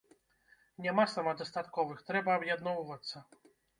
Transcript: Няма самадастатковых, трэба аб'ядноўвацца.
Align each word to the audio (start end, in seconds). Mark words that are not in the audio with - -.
Няма 0.85 1.03
самадастатковых, 1.15 2.01
трэба 2.07 2.29
аб'ядноўвацца. 2.41 3.17